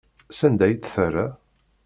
Sanda 0.37 0.63
ay 0.65 0.75
tt-terra? 0.75 1.27